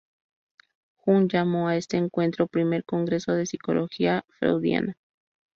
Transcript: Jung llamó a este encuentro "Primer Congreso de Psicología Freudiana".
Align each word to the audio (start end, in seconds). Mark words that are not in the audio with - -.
Jung 0.95 1.27
llamó 1.31 1.67
a 1.67 1.75
este 1.77 1.97
encuentro 1.97 2.47
"Primer 2.47 2.83
Congreso 2.85 3.33
de 3.33 3.45
Psicología 3.45 4.23
Freudiana". 4.39 4.97